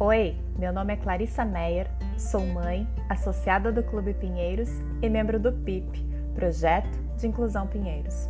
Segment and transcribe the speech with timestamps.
[0.00, 4.68] Oi, meu nome é Clarissa Meyer, sou mãe, associada do Clube Pinheiros
[5.00, 6.04] e membro do PIP,
[6.34, 8.28] Projeto de Inclusão Pinheiros.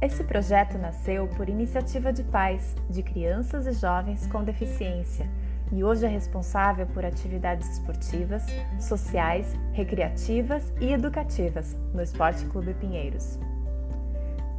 [0.00, 5.28] Esse projeto nasceu por iniciativa de pais de crianças e jovens com deficiência
[5.72, 8.44] e hoje é responsável por atividades esportivas,
[8.78, 13.40] sociais, recreativas e educativas no Esporte Clube Pinheiros.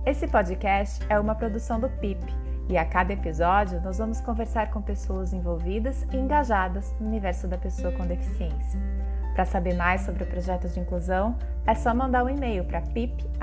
[0.05, 4.81] Esse podcast é uma produção do PIP e a cada episódio nós vamos conversar com
[4.81, 8.79] pessoas envolvidas e engajadas no universo da pessoa com deficiência.
[9.33, 13.35] Para saber mais sobre o projeto de inclusão, é só mandar um e-mail para pip.ecp.org.br.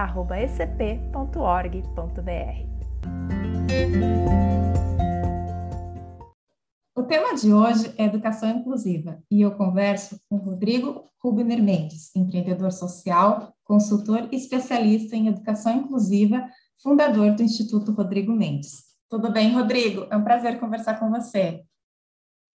[6.97, 12.73] O tema de hoje é educação inclusiva e eu converso com Rodrigo Rubiner Mendes, empreendedor
[12.73, 16.49] social, consultor e especialista em educação inclusiva,
[16.83, 18.92] fundador do Instituto Rodrigo Mendes.
[19.13, 20.07] Tudo bem, Rodrigo?
[20.11, 21.63] É um prazer conversar com você.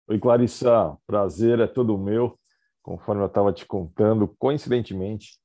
[0.08, 0.98] Oi, Clarissa.
[1.06, 2.36] Prazer é todo meu.
[2.82, 5.38] Conforme eu estava te contando, coincidentemente,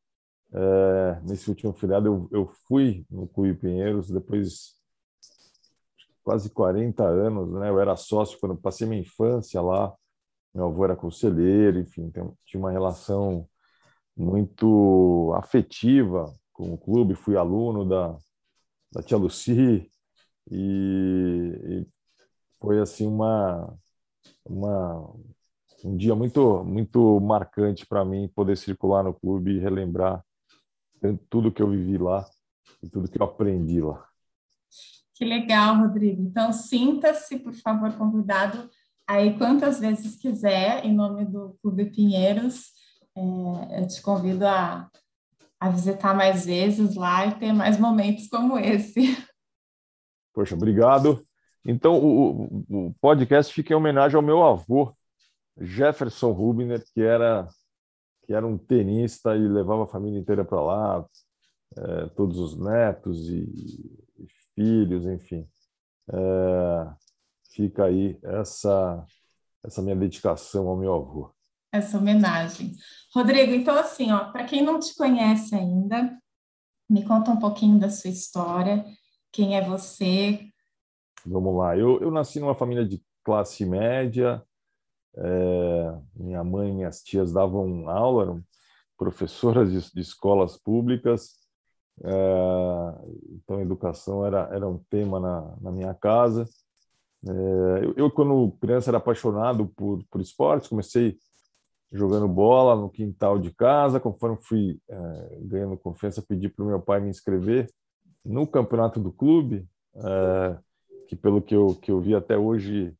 [0.55, 4.75] é, nesse último feriado eu, eu fui no Cui Pinheiros, depois
[6.22, 7.69] quase 40 anos, né?
[7.69, 9.94] Eu era sócio quando passei minha infância lá.
[10.55, 13.47] Meu avô era conselheiro, enfim, então, tinha uma relação
[14.17, 17.15] muito afetiva com o clube.
[17.15, 18.17] Fui aluno da,
[18.91, 19.92] da tia Luci,
[20.51, 21.87] e, e
[22.61, 23.75] foi assim uma,
[24.45, 25.15] uma
[25.84, 30.25] um dia muito muito marcante para mim poder circular no clube e relembrar
[31.29, 32.25] tudo que eu vivi lá
[32.83, 34.07] e tudo que eu aprendi lá.
[35.15, 36.23] Que legal, Rodrigo.
[36.23, 38.69] Então, sinta-se, por favor, convidado
[39.06, 42.73] aí quantas vezes quiser, em nome do Clube Pinheiros.
[43.17, 44.89] É, eu te convido a,
[45.61, 49.17] a visitar mais vezes lá e ter mais momentos como esse.
[50.33, 51.25] Poxa, obrigado.
[51.64, 54.94] Então, o, o, podcast fica em homenagem ao meu avô,
[55.61, 57.47] Jefferson Rubiner, que era,
[58.25, 61.06] que era um tenista e levava a família inteira para lá,
[61.76, 63.44] é, todos os netos e,
[64.19, 65.47] e filhos, enfim.
[66.09, 66.92] É,
[67.54, 69.06] fica aí essa,
[69.62, 71.32] essa minha dedicação ao meu avô.
[71.71, 72.72] Essa homenagem.
[73.15, 76.19] Rodrigo, então assim, ó, para quem não te conhece ainda,
[76.88, 78.84] me conta um pouquinho da sua história
[79.32, 80.38] quem é você?
[81.25, 81.76] Vamos lá.
[81.76, 84.43] Eu, eu nasci numa família de classe média.
[85.16, 88.44] É, minha mãe e minhas tias davam aula, eram
[88.97, 91.41] professoras de, de escolas públicas.
[92.04, 92.12] É,
[93.31, 96.47] então, educação era, era um tema na, na minha casa.
[97.26, 100.69] É, eu, eu, quando criança, era apaixonado por, por esportes.
[100.69, 101.16] Comecei
[101.91, 103.98] jogando bola no quintal de casa.
[104.00, 107.72] Conforme fui é, ganhando confiança, pedi para o meu pai me inscrever
[108.25, 110.59] no campeonato do clube, é,
[111.09, 112.94] que pelo que eu, que eu vi até hoje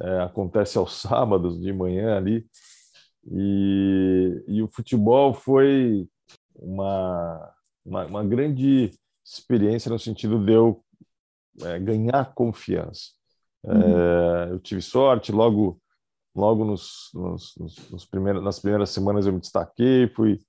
[0.00, 2.46] é, acontece aos sábados de manhã ali,
[3.30, 6.08] e, e o futebol foi
[6.54, 7.54] uma,
[7.84, 8.90] uma, uma, grande
[9.24, 10.82] experiência no sentido de eu
[11.62, 13.12] é, ganhar confiança.
[13.64, 14.52] É, uhum.
[14.52, 15.80] eu tive sorte, logo
[16.38, 17.54] logo nos, nos,
[17.90, 20.40] nos primeiros, nas primeiras semanas eu me destaquei, fui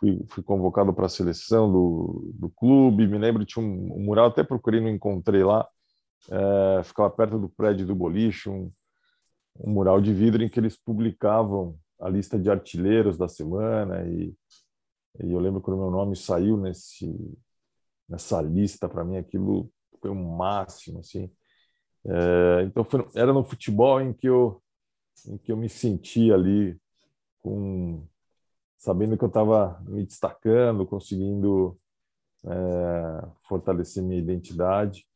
[0.00, 3.06] fui, fui convocado para a seleção do, do clube.
[3.06, 5.68] Me lembro, tinha um, um mural, até procurei, não encontrei lá.
[6.30, 8.72] É, ficava perto do prédio do boliche, um,
[9.58, 14.34] um mural de vidro em que eles publicavam a lista de artilheiros da semana e,
[15.22, 17.14] e eu lembro quando meu nome saiu nesse
[18.08, 21.30] nessa lista para mim aquilo foi um máximo assim
[22.06, 24.62] é, então foi, era no futebol em que eu
[25.26, 26.80] em que eu me senti ali
[27.40, 28.06] com
[28.80, 31.78] sabendo que eu estava me destacando, conseguindo
[32.46, 35.06] é, fortalecer minha identidade.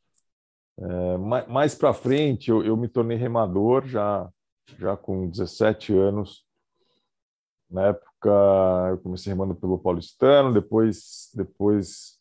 [0.77, 4.29] É, mais, mais para frente, eu, eu, me tornei remador já,
[4.77, 6.45] já com 17 anos.
[7.67, 8.29] Na época,
[8.91, 12.19] eu comecei remando pelo Paulistano, depois, depois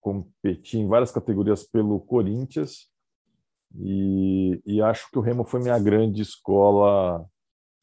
[0.00, 2.88] competi em várias categorias pelo Corinthians.
[3.76, 7.26] E, e acho que o remo foi minha grande escola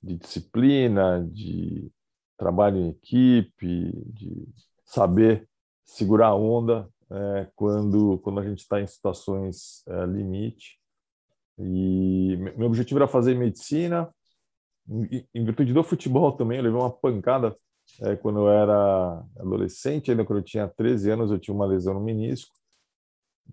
[0.01, 1.91] de disciplina, de
[2.41, 4.47] trabalho em equipe, de
[4.83, 5.47] saber
[5.85, 10.79] segurar a onda é, quando, quando a gente está em situações é, limite.
[11.59, 14.09] E meu objetivo era fazer medicina,
[14.89, 17.55] em, virtude do futebol também, eu levei uma pancada
[18.01, 21.93] é, quando eu era adolescente, ainda quando eu tinha 13 anos, eu tinha uma lesão
[21.93, 22.51] no menisco.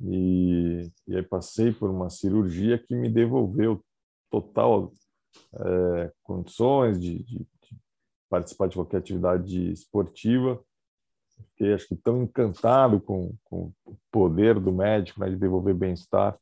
[0.01, 3.85] E, e aí passei por uma cirurgia que me devolveu
[4.31, 4.93] total
[5.55, 7.47] é, condições de, de,
[8.29, 10.63] participar de qualquer atividade esportiva.
[11.51, 16.37] Fiquei, acho que, tão encantado com, com o poder do médico né, de devolver bem-estar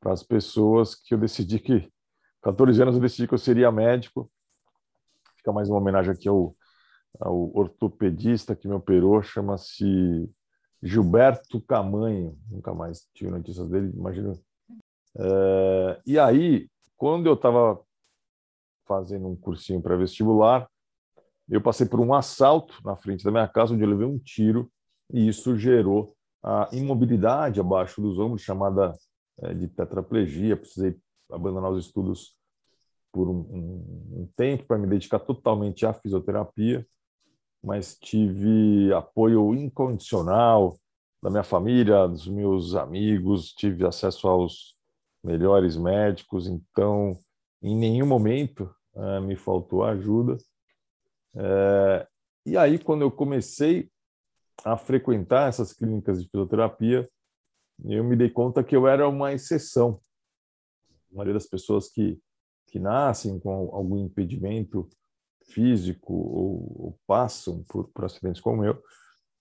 [0.00, 1.90] para as pessoas que eu decidi que
[2.42, 4.30] 14 anos eu decidi que eu seria médico.
[5.36, 6.54] Fica mais uma homenagem aqui ao,
[7.20, 10.30] ao ortopedista que me operou, chama-se
[10.82, 12.38] Gilberto Camanho.
[12.48, 14.38] Nunca mais tive notícias dele, imagino.
[15.18, 17.80] É, e aí, quando eu estava
[18.86, 20.68] fazendo um cursinho pré-vestibular,
[21.48, 24.70] eu passei por um assalto na frente da minha casa, onde eu levei um tiro,
[25.12, 28.92] e isso gerou a imobilidade abaixo dos ombros, chamada
[29.40, 30.56] é, de tetraplegia.
[30.56, 30.96] Precisei
[31.30, 32.36] abandonar os estudos
[33.12, 36.86] por um, um, um tempo para me dedicar totalmente à fisioterapia,
[37.62, 40.76] mas tive apoio incondicional
[41.22, 44.76] da minha família, dos meus amigos, tive acesso aos
[45.24, 47.18] melhores médicos, então
[47.62, 50.36] em nenhum momento é, me faltou ajuda.
[51.36, 52.08] É,
[52.46, 53.90] e aí, quando eu comecei
[54.64, 57.06] a frequentar essas clínicas de fisioterapia,
[57.84, 60.00] eu me dei conta que eu era uma exceção.
[61.10, 62.18] A maioria das pessoas que,
[62.68, 64.88] que nascem com algum impedimento
[65.48, 68.82] físico ou, ou passam por, por, acidentes como eu,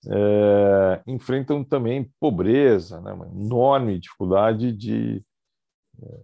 [0.08, 5.24] é, enfrentam também pobreza, né, uma enorme dificuldade de,
[6.02, 6.20] é,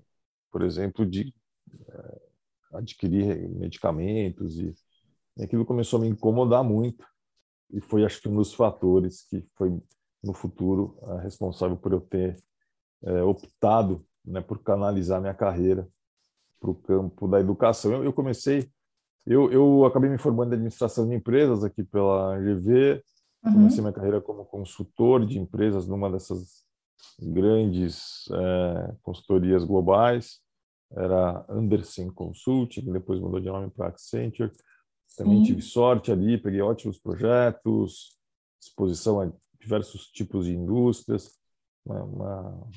[0.51, 1.33] por exemplo, de
[1.89, 2.21] é,
[2.73, 4.73] adquirir medicamentos e,
[5.41, 7.03] e aquilo começou a me incomodar muito
[7.71, 9.75] e foi acho que um dos fatores que foi
[10.23, 12.37] no futuro responsável por eu ter
[13.03, 15.87] é, optado né, por canalizar minha carreira
[16.59, 17.91] para o campo da educação.
[17.91, 18.69] Eu, eu, comecei,
[19.25, 23.03] eu, eu acabei me formando em administração de empresas aqui pela GV,
[23.43, 23.53] uhum.
[23.53, 26.63] comecei minha carreira como consultor de empresas numa dessas
[27.19, 30.39] grandes é, consultorias globais,
[30.91, 34.51] era Anderson Consulting, depois mudou de nome para Accenture.
[35.17, 35.43] Também Sim.
[35.43, 38.17] tive sorte ali, peguei ótimos projetos,
[38.59, 41.37] exposição a diversos tipos de indústrias,
[41.85, 42.69] uma, uma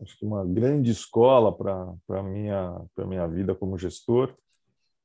[0.00, 4.34] acho que uma grande escola para para minha para minha vida como gestor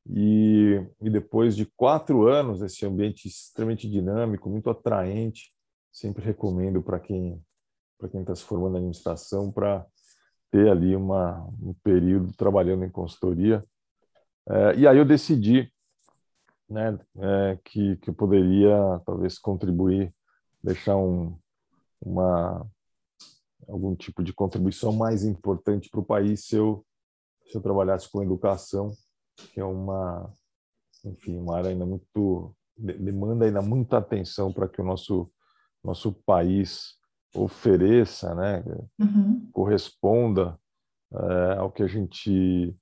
[0.09, 5.51] e, e depois de quatro anos esse ambiente extremamente dinâmico muito atraente
[5.91, 7.39] sempre recomendo para quem
[7.97, 9.85] para quem está se formando em administração para
[10.49, 13.63] ter ali uma um período trabalhando em consultoria
[14.49, 15.71] é, e aí eu decidi
[16.69, 20.11] né é, que que eu poderia talvez contribuir
[20.63, 21.37] deixar um
[22.01, 22.65] uma
[23.67, 26.85] algum tipo de contribuição mais importante para o país se eu,
[27.47, 28.91] se eu trabalhasse com educação,
[29.53, 30.31] que é uma,
[31.05, 35.31] enfim, uma área ainda muito demanda ainda muita atenção para que o nosso
[35.83, 36.95] nosso país
[37.33, 38.63] ofereça, né,
[38.99, 39.49] uhum.
[39.51, 40.59] corresponda
[41.11, 42.75] é, ao que a gente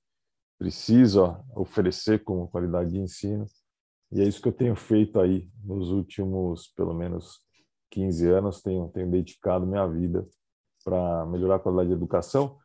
[0.58, 3.46] precisa oferecer como qualidade de ensino.
[4.12, 7.40] E é isso que eu tenho feito aí nos últimos, pelo menos,
[7.90, 10.24] 15 anos, tenho, tenho dedicado minha vida
[10.84, 12.56] para melhorar a qualidade da educação,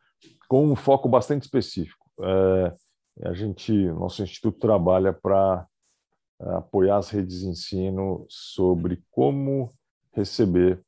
[0.48, 2.10] com um foco bastante específico.
[2.20, 2.72] É,
[3.28, 5.66] a gente, nosso instituto trabalha para
[6.40, 9.72] é, apoiar as redes de ensino sobre como
[10.12, 10.84] receber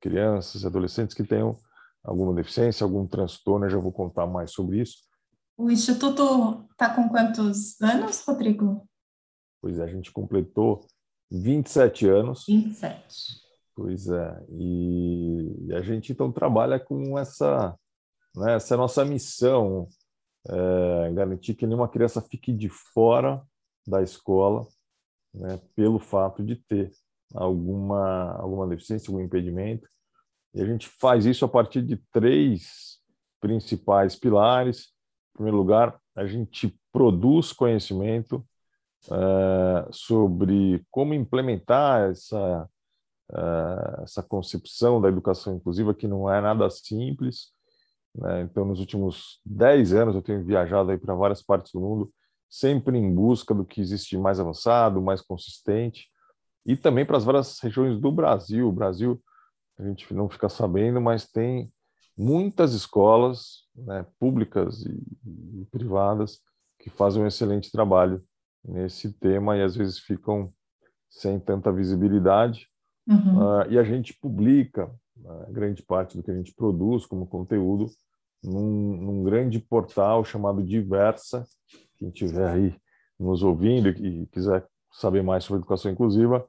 [0.00, 1.56] crianças e adolescentes que tenham
[2.02, 3.64] alguma deficiência, algum transtorno.
[3.66, 4.98] Eu já vou contar mais sobre isso.
[5.56, 8.86] O instituto está com quantos anos, Rodrigo?
[9.64, 10.86] Pois é, a gente completou
[11.30, 12.44] 27 anos.
[12.46, 13.40] 27.
[13.74, 17.74] Pois é, e, a gente então trabalha com essa,
[18.36, 19.88] né, essa nossa missão,
[20.46, 23.42] é, garantir que nenhuma criança fique de fora
[23.86, 24.66] da escola,
[25.32, 26.92] né, pelo fato de ter
[27.34, 29.88] alguma alguma deficiência, algum impedimento.
[30.52, 32.98] E a gente faz isso a partir de três
[33.40, 34.88] principais pilares.
[35.30, 38.46] Em primeiro lugar, a gente produz conhecimento
[39.10, 42.68] é, sobre como implementar essa
[43.32, 47.52] uh, essa concepção da educação inclusiva que não é nada simples.
[48.14, 48.42] Né?
[48.42, 52.08] Então, nos últimos 10 anos, eu tenho viajado para várias partes do mundo,
[52.48, 56.06] sempre em busca do que existe mais avançado, mais consistente,
[56.66, 58.68] e também para as várias regiões do Brasil.
[58.68, 59.20] O Brasil,
[59.78, 61.68] a gente não fica sabendo, mas tem
[62.16, 66.40] muitas escolas né, públicas e, e privadas
[66.78, 68.20] que fazem um excelente trabalho
[68.64, 70.50] nesse tema e às vezes ficam
[71.10, 72.66] sem tanta visibilidade.
[73.06, 73.38] Uhum.
[73.38, 77.86] Uh, e a gente publica uh, grande parte do que a gente produz como conteúdo
[78.42, 81.46] num, num, grande portal chamado Diversa.
[81.98, 82.74] Quem estiver aí
[83.18, 86.46] nos ouvindo e quiser saber mais sobre educação inclusiva,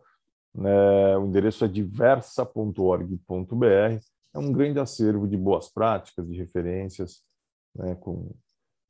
[0.54, 4.00] né, o endereço é diversa.org.br.
[4.34, 7.22] É um grande acervo de boas práticas, de referências,
[7.76, 8.34] né, com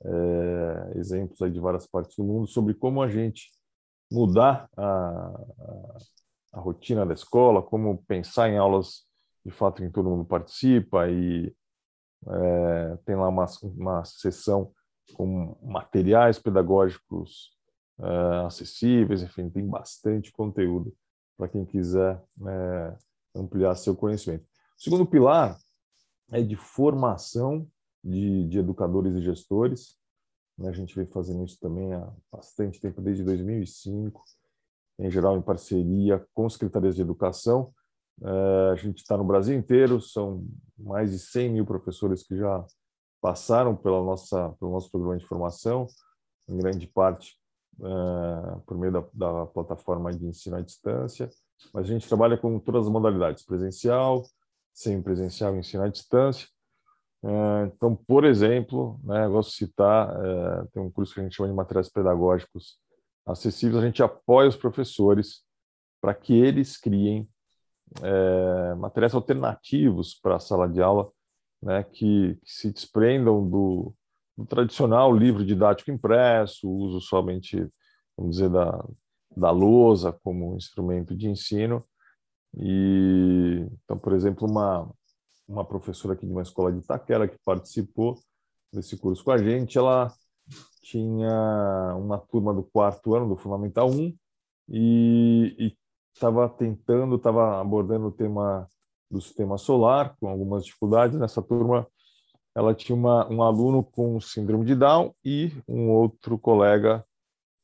[0.06, 3.50] é, exemplos aí de várias partes do mundo sobre como a gente
[4.12, 5.98] mudar a, a
[6.56, 9.06] a rotina da escola, como pensar em aulas
[9.46, 11.54] de fato em que todo mundo participa e
[12.28, 14.72] é, tem lá uma, uma sessão
[15.14, 17.52] com materiais pedagógicos
[18.00, 20.96] uh, acessíveis, enfim, tem bastante conteúdo
[21.38, 22.98] para quem quiser uh,
[23.36, 24.44] ampliar seu conhecimento.
[24.44, 25.56] O segundo pilar
[26.32, 27.68] é de formação
[28.06, 29.98] de, de educadores e gestores.
[30.58, 30.70] Né?
[30.70, 34.24] A gente vem fazendo isso também há bastante tempo, desde 2005,
[35.00, 37.74] em geral em parceria com secretarias de educação.
[38.22, 40.46] Uh, a gente está no Brasil inteiro, são
[40.78, 42.64] mais de 100 mil professores que já
[43.20, 45.88] passaram pela nossa, pelo nosso programa de formação,
[46.48, 47.38] em grande parte
[47.80, 51.30] uh, por meio da, da, plataforma de ensino à distância,
[51.74, 54.24] mas a gente trabalha com todas as modalidades, presencial,
[54.74, 56.48] semipresencial e ensino à distância.
[57.26, 61.24] Uh, então, por exemplo, né, eu gosto de citar, uh, tem um curso que a
[61.24, 62.78] gente chama de materiais pedagógicos
[63.26, 65.42] acessíveis, a gente apoia os professores
[66.00, 67.28] para que eles criem
[68.78, 71.08] materiais alternativos para a sala de aula
[71.62, 73.94] né, que, que se desprendam do,
[74.38, 77.68] do, tradicional livro didático impresso, uso somente,
[78.16, 78.86] vamos dizer, da,
[79.36, 81.84] da lousa como instrumento de ensino.
[82.58, 84.92] E, então, por exemplo, uma,
[85.48, 88.20] uma professora aqui de uma escola de Itaquera que participou
[88.72, 90.12] desse curso com a gente, ela
[90.82, 94.16] tinha uma turma do quarto ano do Fundamental 1
[94.70, 95.76] e
[96.14, 98.68] estava tentando, estava abordando o tema
[99.10, 101.20] do sistema solar, com algumas dificuldades.
[101.20, 101.88] Nessa turma,
[102.54, 107.06] ela tinha uma, um aluno com síndrome de Down e um outro colega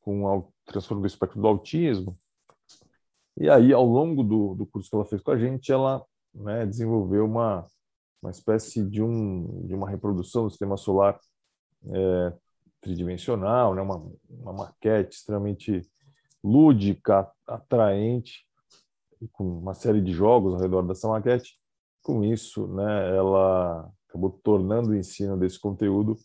[0.01, 2.15] com transtorno do espectro do autismo.
[3.37, 6.65] E aí, ao longo do, do curso que ela fez com a gente, ela né,
[6.65, 7.65] desenvolveu uma,
[8.21, 11.19] uma espécie de, um, de uma reprodução do sistema solar
[11.87, 12.33] é,
[12.81, 15.81] tridimensional, né, uma, uma maquete extremamente
[16.43, 18.45] lúdica, atraente,
[19.31, 21.53] com uma série de jogos ao redor dessa maquete.
[22.03, 26.17] Com isso, né, ela acabou tornando o ensino desse conteúdo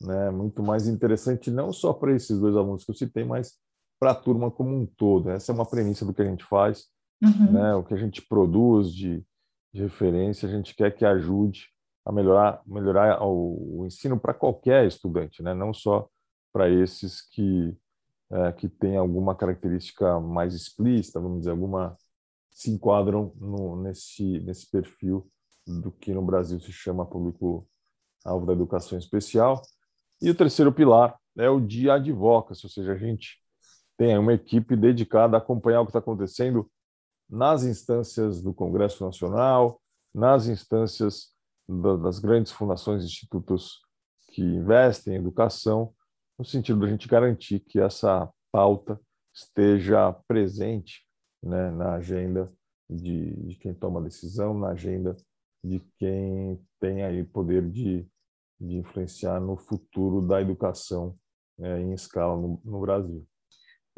[0.00, 3.58] né, muito mais interessante, não só para esses dois alunos que eu citei, mas
[3.98, 5.30] para a turma como um todo.
[5.30, 6.86] Essa é uma premissa do que a gente faz,
[7.22, 7.52] uhum.
[7.52, 9.22] né, o que a gente produz de,
[9.72, 11.68] de, referência, a gente quer que ajude
[12.04, 16.08] a melhorar, melhorar o, o ensino para qualquer estudante, né, não só
[16.52, 17.76] para esses que,
[18.30, 21.96] é, que têm alguma característica mais explícita, vamos dizer, alguma
[22.50, 25.30] se enquadram no, nesse, nesse perfil
[25.66, 29.62] do que no Brasil se chama público-alvo da educação especial.
[30.20, 33.38] E o terceiro pilar é o de advocacy, ou seja, a gente
[33.96, 36.70] tem uma equipe dedicada a acompanhar o que está acontecendo
[37.30, 39.80] nas instâncias do Congresso Nacional,
[40.14, 41.28] nas instâncias
[42.02, 43.80] das grandes fundações e institutos
[44.32, 45.94] que investem em educação,
[46.38, 49.00] no sentido de a gente garantir que essa pauta
[49.32, 51.06] esteja presente
[51.42, 52.52] né, na agenda
[52.88, 55.14] de, de quem toma decisão, na agenda
[55.62, 58.06] de quem tem aí poder de,
[58.58, 61.16] de influenciar no futuro da educação
[61.58, 63.26] né, em escala no, no Brasil.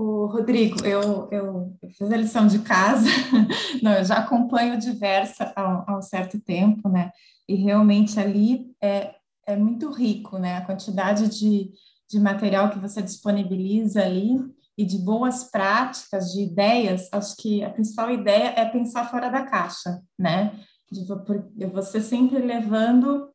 [0.05, 3.07] O Rodrigo, eu, eu, fiz a lição de casa,
[3.81, 7.13] não, eu já acompanho diversa há, há um certo tempo, né?
[7.49, 9.15] E realmente ali é,
[9.47, 10.57] é muito rico, né?
[10.57, 11.71] A quantidade de,
[12.11, 14.41] de material que você disponibiliza ali
[14.77, 19.45] e de boas práticas, de ideias, acho que a principal ideia é pensar fora da
[19.45, 20.53] caixa, né?
[20.91, 21.07] De
[21.67, 23.32] você sempre levando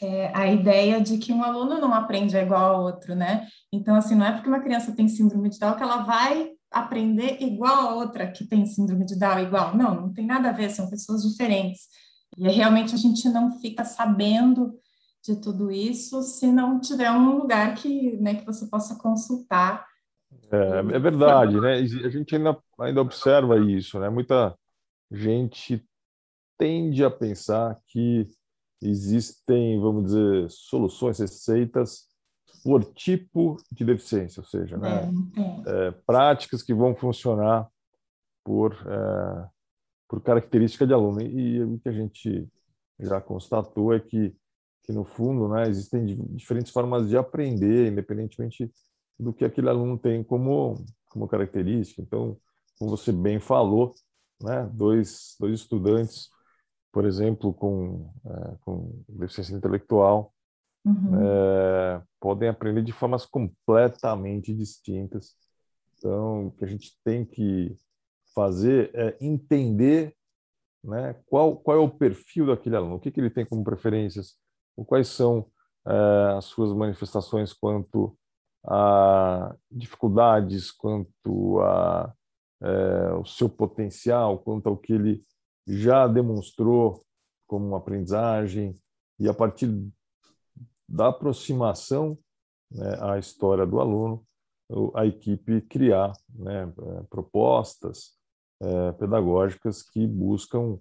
[0.00, 3.46] é, a ideia de que um aluno não aprende igual ao outro, né?
[3.72, 7.40] Então, assim, não é porque uma criança tem síndrome de Down que ela vai aprender
[7.40, 9.76] igual a outra que tem síndrome de Down igual.
[9.76, 11.82] Não, não tem nada a ver, são pessoas diferentes.
[12.36, 14.74] E realmente a gente não fica sabendo
[15.24, 19.86] de tudo isso se não tiver um lugar que, né, que você possa consultar
[20.50, 21.74] é, é verdade, né?
[21.74, 24.08] A gente ainda, ainda observa isso, né?
[24.08, 24.56] Muita
[25.10, 25.84] gente
[26.58, 28.28] tende a pensar que
[28.88, 32.06] existem, vamos dizer, soluções, receitas
[32.62, 35.10] por tipo de deficiência, ou seja, né?
[35.66, 35.90] É, é.
[36.06, 37.68] práticas que vão funcionar
[38.42, 39.48] por, é,
[40.08, 41.20] por característica de aluno.
[41.20, 42.48] E, e o que a gente
[42.98, 44.34] já constatou é que,
[44.82, 48.72] que no fundo, né, existem diferentes formas de aprender, independentemente
[49.18, 52.00] do que aquele aluno tem como, como característica.
[52.02, 52.36] Então,
[52.78, 53.94] como você bem falou,
[54.42, 56.28] né, dois, dois estudantes,
[56.94, 60.32] por exemplo, com, é, com deficiência intelectual,
[60.84, 61.20] uhum.
[61.20, 65.34] é, podem aprender de formas completamente distintas.
[65.98, 67.76] Então, o que a gente tem que
[68.32, 70.14] fazer é entender
[70.84, 74.36] né, qual, qual é o perfil daquele aluno, o que, que ele tem como preferências,
[74.86, 75.44] quais são
[75.84, 78.16] é, as suas manifestações quanto
[78.64, 82.14] a dificuldades, quanto a
[82.62, 85.20] é, o seu potencial, quanto ao que ele
[85.66, 87.02] já demonstrou
[87.46, 88.74] como aprendizagem,
[89.18, 89.68] e a partir
[90.88, 92.18] da aproximação
[92.70, 94.24] né, a história do aluno,
[94.94, 98.12] a equipe criar né, é, propostas
[98.60, 100.78] é, pedagógicas que buscam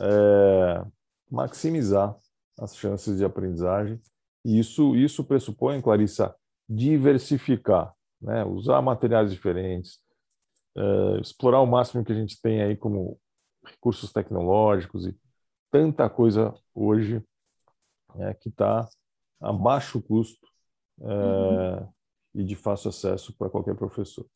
[0.00, 0.84] é,
[1.30, 2.16] maximizar
[2.58, 4.00] as chances de aprendizagem.
[4.44, 6.34] E isso, isso pressupõe, Clarissa,
[6.68, 10.00] diversificar, né, usar materiais diferentes,
[11.20, 13.18] explorar o máximo que a gente tem aí como
[13.70, 15.16] recursos tecnológicos e
[15.70, 17.22] tanta coisa hoje
[18.16, 18.88] é, que está
[19.40, 20.46] a baixo custo
[21.00, 21.88] é, uhum.
[22.34, 24.26] e de fácil acesso para qualquer professor.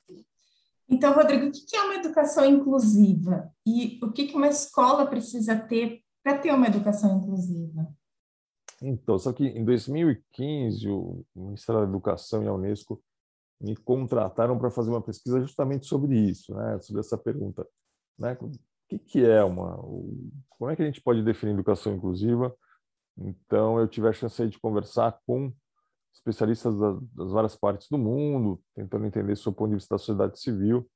[0.88, 3.50] Então, Rodrigo, o que é uma educação inclusiva?
[3.66, 7.88] E o que uma escola precisa ter para ter uma educação inclusiva?
[8.80, 13.02] Então, só que em 2015, o Ministério da Educação e a Unesco
[13.60, 16.78] me contrataram para fazer uma pesquisa justamente sobre isso, né?
[16.80, 17.66] sobre essa pergunta.
[18.18, 18.36] Né?
[18.92, 19.76] Que, que é uma.
[20.50, 22.54] Como é que a gente pode definir educação inclusiva?
[23.16, 25.52] Então, eu tive a chance de conversar com
[26.12, 26.74] especialistas
[27.14, 30.88] das várias partes do mundo, tentando entender sob o ponto de vista da sociedade civil,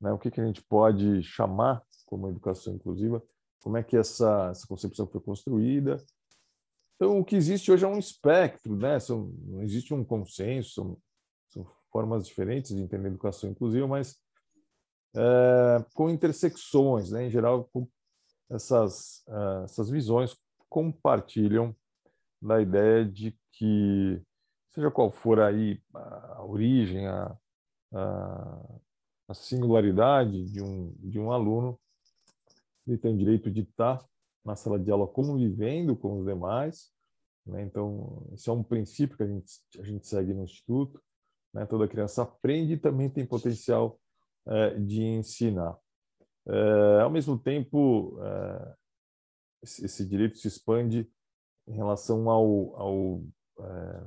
[0.00, 3.22] né, o que, que a gente pode chamar como educação inclusiva,
[3.60, 5.96] como é que essa, essa concepção foi construída.
[6.94, 9.00] Então, o que existe hoje é um espectro, né?
[9.00, 10.98] São, não existe um consenso, são,
[11.48, 14.16] são formas diferentes de entender educação inclusiva, mas
[15.16, 17.26] é, com intersecções, né?
[17.26, 17.88] em geral, com
[18.50, 20.36] essas, uh, essas visões
[20.68, 21.74] compartilham
[22.42, 24.20] da ideia de que,
[24.72, 27.36] seja qual for aí a origem, a,
[27.92, 28.78] a,
[29.28, 31.78] a singularidade de um, de um aluno,
[32.86, 34.04] ele tem o direito de estar
[34.44, 36.92] na sala de aula convivendo com os demais.
[37.46, 37.62] Né?
[37.62, 41.00] Então, esse é um princípio que a gente, a gente segue no Instituto.
[41.52, 41.64] Né?
[41.64, 43.98] Toda criança aprende e também tem potencial
[44.80, 45.76] de ensinar.
[46.46, 48.74] É, ao mesmo tempo, é,
[49.62, 51.10] esse direito se expande
[51.66, 53.22] em relação ao, ao
[53.60, 54.06] é,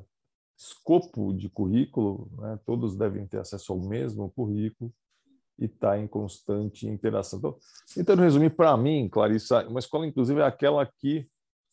[0.58, 2.60] escopo de currículo, né?
[2.66, 4.94] todos devem ter acesso ao mesmo currículo
[5.58, 7.40] e estar tá em constante interação.
[7.40, 7.58] Então,
[7.94, 11.28] tentando resumir, para mim, Clarissa, uma escola, inclusive, é aquela que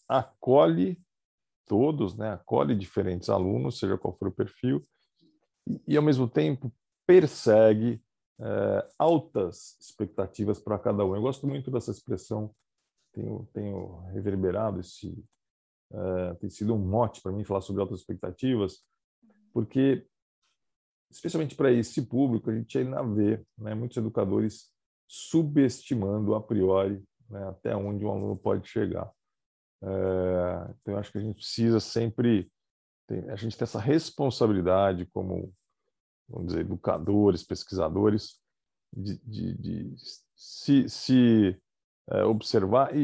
[0.09, 0.99] acolhe
[1.67, 2.33] todos, né?
[2.33, 4.83] acolhe diferentes alunos, seja qual for o perfil,
[5.67, 6.73] e, e ao mesmo tempo,
[7.07, 8.03] persegue
[8.41, 11.15] é, altas expectativas para cada um.
[11.15, 12.55] Eu gosto muito dessa expressão
[13.15, 15.09] tenho, tenho reverberado esse,
[15.93, 18.83] uh, tem sido um mote para mim falar sobre altas expectativas,
[19.53, 20.07] porque,
[21.11, 24.71] especialmente para esse público, a gente ainda vê né, muitos educadores
[25.07, 29.11] subestimando a priori né, até onde um aluno pode chegar.
[29.81, 32.51] Uh, então, eu acho que a gente precisa sempre,
[33.07, 35.53] tem, a gente tem essa responsabilidade como,
[36.29, 38.41] vamos dizer, educadores, pesquisadores,
[38.93, 39.95] de, de, de
[40.37, 41.61] se, se
[42.11, 43.03] é, observar e,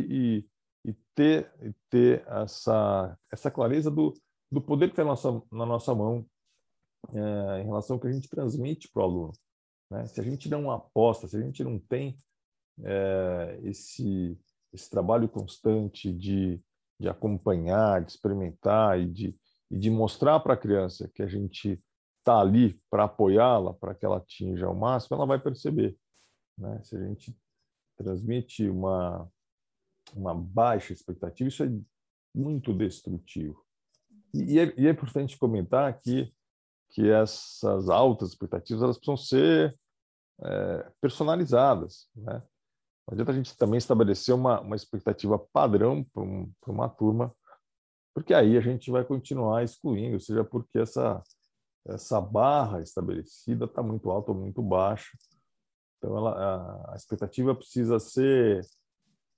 [0.84, 4.14] e, e, ter, e ter essa, essa clareza do,
[4.50, 6.26] do poder que está na nossa, na nossa mão
[7.12, 9.32] é, em relação ao que a gente transmite para o aluno.
[9.90, 10.06] Né?
[10.06, 12.16] Se a gente não aposta, se a gente não tem
[12.82, 14.38] é, esse,
[14.72, 16.60] esse trabalho constante de,
[16.98, 19.34] de acompanhar, de experimentar e de,
[19.70, 21.78] e de mostrar para a criança que a gente
[22.20, 25.96] está ali para apoiá-la, para que ela atinja o máximo, ela vai perceber.
[26.56, 26.80] Né?
[26.82, 27.36] Se a gente
[27.96, 29.28] transmite uma,
[30.14, 31.70] uma baixa expectativa, isso é
[32.34, 33.64] muito destrutivo.
[34.32, 36.32] E é, e é importante comentar que,
[36.90, 39.74] que essas altas expectativas elas precisam ser
[40.42, 42.08] é, personalizadas.
[42.14, 42.34] Né?
[42.34, 47.34] Não adianta a gente também estabelecer uma, uma expectativa padrão para um, uma turma,
[48.14, 51.20] porque aí a gente vai continuar excluindo, seja porque essa,
[51.86, 55.10] essa barra estabelecida está muito alta ou muito baixa,
[56.00, 58.66] então, ela, a, expectativa precisa ser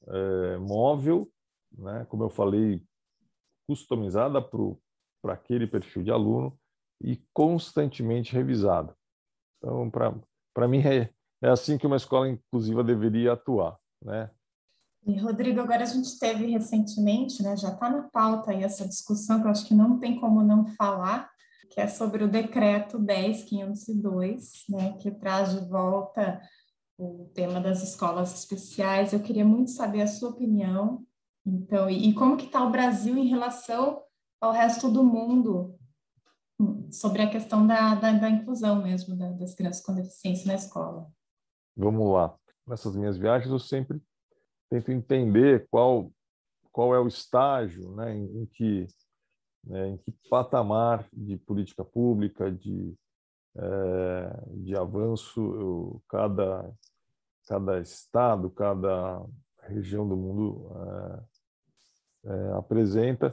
[0.07, 1.28] é, móvel,
[1.76, 2.07] né?
[2.09, 2.81] como eu falei,
[3.66, 6.52] customizada para aquele perfil de aluno
[7.02, 8.96] e constantemente revisada.
[9.59, 11.11] Então, para mim, é,
[11.42, 13.76] é assim que uma escola inclusiva deveria atuar.
[14.00, 14.31] Né?
[15.05, 19.40] E, Rodrigo, agora a gente teve recentemente, né, já está na pauta aí essa discussão,
[19.40, 21.28] que eu acho que não tem como não falar,
[21.72, 26.40] que é sobre o decreto 10.502, né, que traz de volta
[26.98, 29.12] o tema das escolas especiais.
[29.12, 31.04] Eu queria muito saber a sua opinião,
[31.46, 34.02] então, e, e como que está o Brasil em relação
[34.38, 35.74] ao resto do mundo
[36.90, 41.11] sobre a questão da, da, da inclusão mesmo da, das crianças com deficiência na escola.
[41.74, 42.37] Vamos lá.
[42.66, 44.00] Nessas minhas viagens eu sempre
[44.68, 46.12] tento entender qual
[46.70, 48.87] qual é o estágio, né, em, em que
[49.64, 52.94] né, em que patamar de política pública, de,
[53.57, 56.72] é, de avanço eu, cada,
[57.46, 59.25] cada estado, cada
[59.62, 60.70] região do mundo
[62.25, 63.33] é, é, apresenta.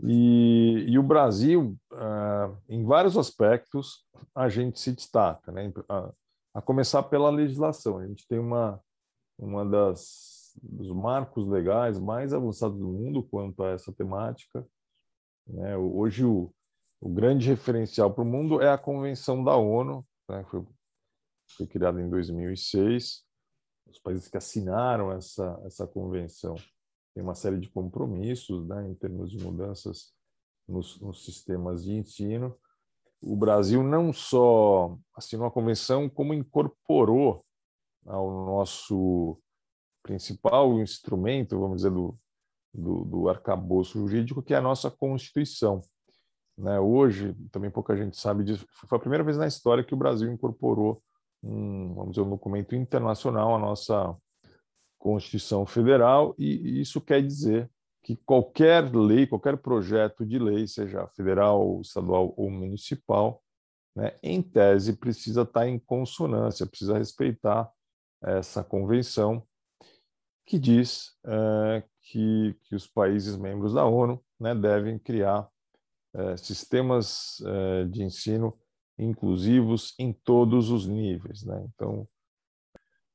[0.00, 5.72] E, e, o Brasil, uh, em vários aspectos, a gente se destaca, né?
[5.88, 6.12] a,
[6.54, 7.98] a começar pela legislação.
[7.98, 8.80] A gente tem uma,
[9.36, 14.66] uma das dos marcos legais mais avançados do mundo quanto a essa temática.
[15.48, 15.76] Né?
[15.76, 16.52] Hoje, o,
[17.00, 20.44] o grande referencial para o mundo é a Convenção da ONU, né?
[20.44, 20.64] foi,
[21.56, 23.24] foi criada em 2006.
[23.86, 26.54] Os países que assinaram essa, essa convenção
[27.14, 30.12] têm uma série de compromissos né, em termos de mudanças
[30.68, 32.54] nos, nos sistemas de ensino.
[33.20, 37.42] O Brasil não só assinou a convenção, como incorporou
[38.06, 39.40] ao nosso
[40.02, 42.16] principal instrumento, vamos dizer, do,
[42.72, 45.80] do, do arcabouço jurídico, que é a nossa Constituição.
[46.56, 46.78] Né?
[46.78, 50.30] Hoje, também pouca gente sabe disso, foi a primeira vez na história que o Brasil
[50.30, 51.02] incorporou
[51.42, 54.16] um, vamos dizer, um documento internacional à nossa
[54.98, 57.70] Constituição Federal, e isso quer dizer
[58.02, 63.42] que qualquer lei, qualquer projeto de lei, seja federal, estadual ou municipal,
[63.94, 67.70] né, em tese precisa estar em consonância, precisa respeitar
[68.22, 69.46] essa convenção
[70.46, 75.48] que diz é, que, que os países membros da ONU né, devem criar
[76.14, 78.52] é, sistemas é, de ensino
[78.98, 81.44] inclusivos em todos os níveis.
[81.44, 81.68] Né?
[81.68, 82.08] Então,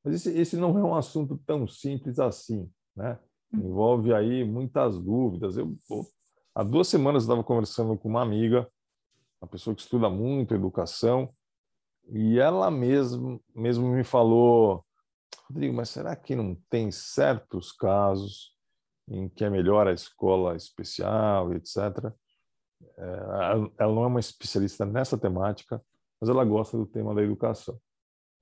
[0.03, 3.17] mas esse, esse não é um assunto tão simples assim, né?
[3.51, 5.58] Envolve aí muitas dúvidas.
[5.58, 5.71] Eu,
[6.53, 8.67] há duas semanas estava conversando com uma amiga,
[9.41, 11.34] uma pessoa que estuda muito educação,
[12.12, 14.84] e ela mesmo, mesmo me falou,
[15.47, 18.53] Rodrigo, mas será que não tem certos casos
[19.08, 22.12] em que é melhor a escola especial, etc.
[22.98, 23.04] É,
[23.78, 25.84] ela não é uma especialista nessa temática,
[26.20, 27.80] mas ela gosta do tema da educação.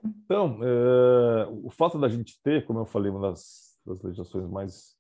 [0.04, 4.96] Então, é, o fato da gente ter, como eu falei, uma das, das legislações mais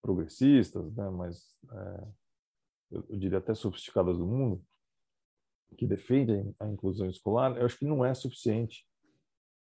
[0.00, 2.06] progressistas, né, mais, é,
[2.90, 4.62] eu, eu diria até sofisticadas do mundo,
[5.76, 8.86] que defendem a inclusão escolar, eu acho que não é suficiente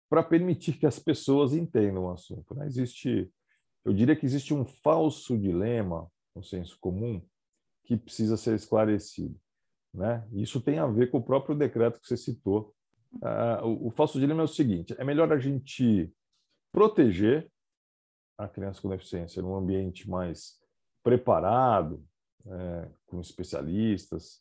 [0.09, 2.55] para permitir que as pessoas entendam o assunto.
[2.55, 2.67] Né?
[2.67, 3.31] Existe,
[3.85, 7.23] eu diria que existe um falso dilema, no senso comum,
[7.85, 9.39] que precisa ser esclarecido.
[9.95, 10.27] Né?
[10.33, 12.75] Isso tem a ver com o próprio decreto que você citou.
[13.15, 16.13] Uh, o, o falso dilema é o seguinte: é melhor a gente
[16.71, 17.51] proteger
[18.37, 20.59] a criança com deficiência num ambiente mais
[21.03, 22.05] preparado,
[22.47, 24.41] é, com especialistas,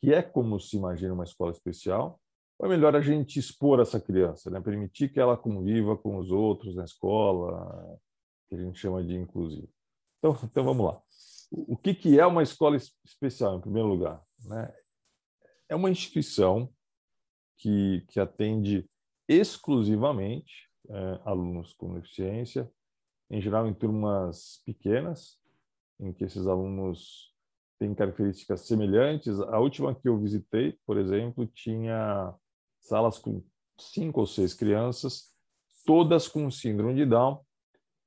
[0.00, 2.20] que é como se imagina uma escola especial,
[2.58, 4.60] ou é melhor a gente expor essa criança, né?
[4.60, 7.98] permitir que ela conviva com os outros na escola,
[8.50, 9.68] que a gente chama de inclusivo.
[10.18, 11.00] Então, então vamos lá.
[11.52, 14.22] O que, que é uma escola especial, em primeiro lugar?
[14.44, 14.74] Né?
[15.68, 16.68] É uma instituição
[17.56, 18.88] que, que atende
[19.28, 22.70] exclusivamente é, alunos com deficiência,
[23.30, 25.38] em geral em turmas pequenas,
[26.00, 27.32] em que esses alunos
[27.78, 29.38] têm características semelhantes.
[29.38, 32.34] A última que eu visitei, por exemplo, tinha
[32.80, 33.44] salas com
[33.78, 35.32] cinco ou seis crianças,
[35.84, 37.44] todas com síndrome de Down,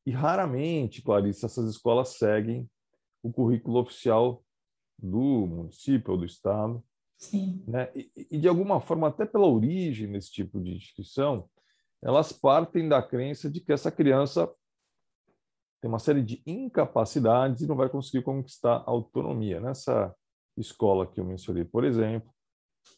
[0.06, 2.70] e raramente, Clarice, essas escolas seguem
[3.22, 4.44] o currículo oficial
[5.00, 6.84] do município ou do estado.
[7.18, 7.64] Sim.
[7.68, 7.90] Né?
[7.96, 11.50] E, e, de alguma forma, até pela origem desse tipo de instituição,
[12.02, 14.52] elas partem da crença de que essa criança
[15.80, 19.60] tem uma série de incapacidades e não vai conseguir conquistar autonomia.
[19.60, 20.14] Nessa
[20.58, 22.34] escola que eu mencionei, por exemplo,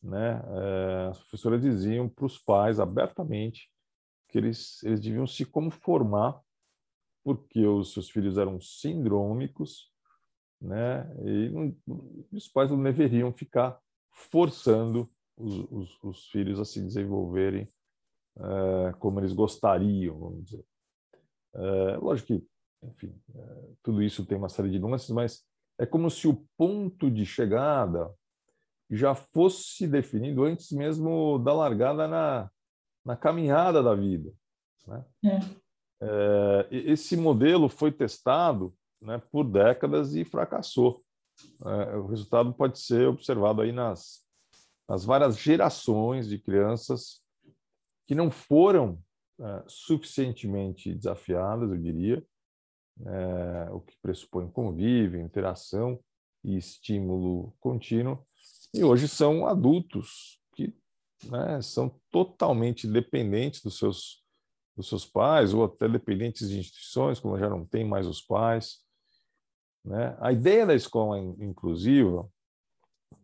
[0.02, 3.72] né, é, as professoras diziam para os pais abertamente
[4.30, 6.40] que eles, eles deviam se conformar
[7.26, 9.92] porque os seus filhos eram sindrômicos,
[10.62, 11.76] né, e
[12.32, 13.80] os pais não deveriam ficar
[14.12, 17.68] forçando os, os, os filhos a se desenvolverem
[18.38, 20.66] é, como eles gostariam, vamos dizer.
[21.56, 22.48] É, lógico que
[22.84, 25.44] enfim, é, tudo isso tem uma série de nuances, mas
[25.80, 28.14] é como se o ponto de chegada
[28.90, 32.52] já fosse definido antes mesmo da largada na,
[33.04, 34.32] na caminhada da vida.
[34.88, 35.06] Né?
[35.26, 35.65] É.
[36.02, 41.04] É, esse modelo foi testado né, por décadas e fracassou.
[41.66, 44.22] É, o resultado pode ser observado aí nas,
[44.88, 47.24] nas várias gerações de crianças
[48.08, 49.00] que não foram
[49.40, 52.26] é, suficientemente desafiadas, eu diria,
[53.06, 56.00] é, o que pressupõe convívio, interação
[56.44, 58.24] e estímulo contínuo,
[58.74, 60.74] e hoje são adultos que
[61.26, 64.24] né, são totalmente dependentes dos seus,
[64.76, 68.84] dos seus pais, ou até dependentes de instituições, como já não tem mais os pais.
[69.84, 70.18] Né?
[70.20, 72.30] A ideia da escola inclusiva,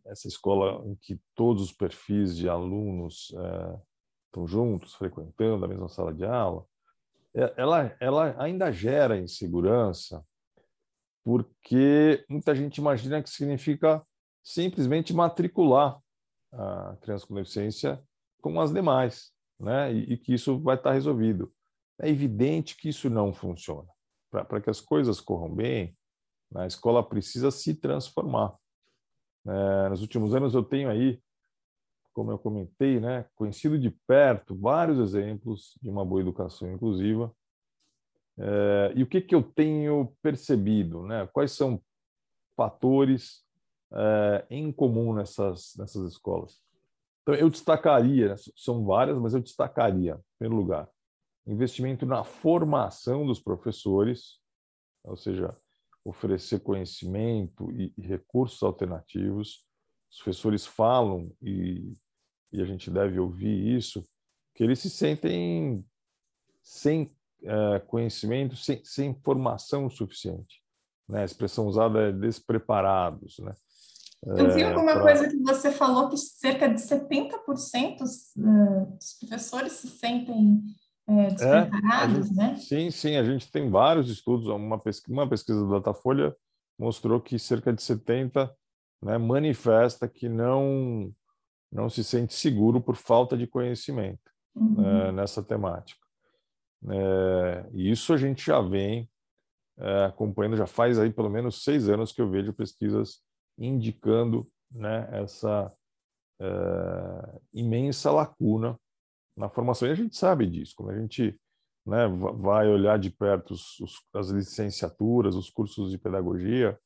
[0.05, 3.79] essa escola em que todos os perfis de alunos é,
[4.27, 6.65] estão juntos, frequentando a mesma sala de aula,
[7.33, 10.25] é, ela, ela ainda gera insegurança,
[11.23, 14.05] porque muita gente imagina que significa
[14.43, 15.99] simplesmente matricular
[16.51, 18.01] a criança com deficiência
[18.41, 19.93] como as demais, né?
[19.93, 21.51] E, e que isso vai estar resolvido.
[21.99, 23.87] É evidente que isso não funciona.
[24.29, 25.95] Para que as coisas corram bem,
[26.55, 28.55] a escola precisa se transformar.
[29.45, 31.21] É, nos últimos anos eu tenho aí,
[32.13, 37.33] como eu comentei, né, conhecido de perto vários exemplos de uma boa educação inclusiva.
[38.37, 41.03] É, e o que, que eu tenho percebido?
[41.03, 41.27] Né?
[41.31, 41.81] Quais são
[42.55, 43.43] fatores
[43.93, 46.61] é, em comum nessas, nessas escolas?
[47.21, 50.89] Então, eu destacaria, né, são várias, mas eu destacaria, em primeiro lugar,
[51.45, 54.39] investimento na formação dos professores,
[55.03, 55.55] ou seja,
[56.03, 59.65] oferecer conhecimento e, e recursos alternativos.
[60.11, 61.93] Os professores falam, e,
[62.51, 64.03] e, a gente deve ouvir isso,
[64.55, 65.85] que eles se sentem
[66.61, 67.09] sem
[67.43, 70.61] é, conhecimento, sem, sem formação suficiente.
[71.07, 71.21] Né?
[71.21, 73.37] A expressão usada é despreparados.
[73.39, 73.53] Né?
[74.23, 75.01] Eu vi é, alguma pra...
[75.01, 80.61] coisa que você falou que cerca de 70% dos professores se sentem
[81.07, 82.55] é, despreparados, gente, né?
[82.57, 84.47] Sim, sim, a gente tem vários estudos.
[84.47, 86.35] Uma pesquisa, uma pesquisa do Datafolha
[86.77, 88.53] mostrou que cerca de 70
[89.01, 91.11] né, manifesta que não
[91.71, 94.85] não se sente seguro por falta de conhecimento uhum.
[94.85, 96.05] é, nessa temática.
[96.89, 99.09] É, e isso a gente já vem
[99.77, 103.21] é, acompanhando, já faz aí pelo menos seis anos que eu vejo pesquisas
[103.57, 105.71] indicando né, essa
[106.39, 108.79] é, imensa lacuna
[109.37, 109.87] na formação.
[109.87, 111.39] E a gente sabe disso, quando a gente
[111.85, 116.77] né, vai olhar de perto os, os, as licenciaturas, os cursos de pedagogia,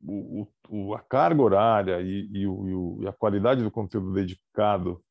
[0.00, 5.02] o, o, a carga horária e, e, o, e, a qualidade do conteúdo dedicado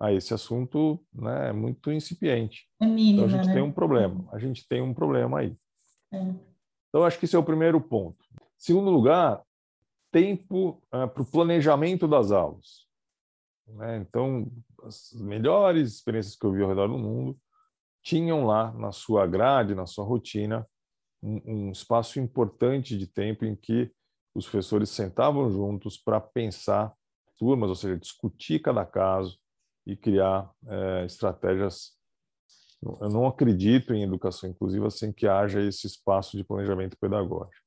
[0.00, 2.66] a esse assunto né, é muito incipiente.
[2.80, 3.54] É mínima, então a gente né?
[3.54, 5.56] tem um problema, a gente tem um problema aí.
[6.12, 6.34] É.
[6.88, 8.24] Então acho que esse é o primeiro ponto.
[8.58, 9.40] Segundo lugar,
[10.12, 12.86] tempo uh, para o planejamento das aulas.
[13.66, 13.96] Né?
[13.98, 14.46] Então,
[14.84, 17.36] as melhores experiências que eu vi ao redor do mundo
[18.04, 20.66] tinham lá na sua grade, na sua rotina,
[21.22, 23.90] um, um espaço importante de tempo em que
[24.34, 26.92] os professores sentavam juntos para pensar
[27.38, 29.38] turmas, ou seja, discutir cada caso
[29.86, 31.92] e criar é, estratégias.
[32.82, 37.61] Eu não acredito em educação inclusiva sem que haja esse espaço de planejamento pedagógico.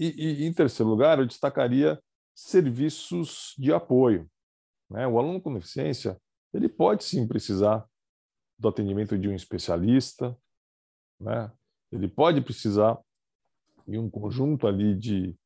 [0.00, 2.02] E, e em terceiro lugar, eu destacaria
[2.34, 4.26] serviços de apoio.
[4.88, 5.06] Né?
[5.06, 6.18] O aluno com deficiência
[6.54, 7.86] ele pode sim precisar
[8.58, 10.36] do atendimento de um especialista,
[11.20, 11.52] né?
[11.92, 12.98] ele pode precisar
[13.86, 15.36] de um conjunto ali de,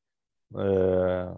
[0.56, 1.36] é,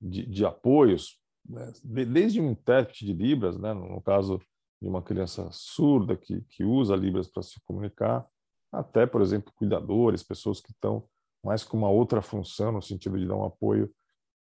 [0.00, 1.72] de, de, apoios, né?
[1.84, 3.74] desde um intérprete de Libras, né?
[3.74, 4.40] no caso
[4.80, 8.26] de uma criança surda que, que usa Libras para se comunicar,
[8.72, 11.06] até, por exemplo, cuidadores, pessoas que estão
[11.44, 13.92] mais com uma outra função, no sentido de dar um apoio